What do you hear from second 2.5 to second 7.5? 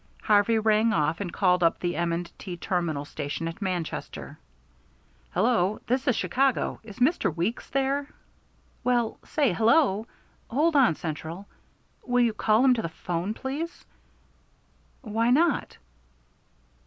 terminal station at Manchester. "Hello. This is Chicago. Is Mr.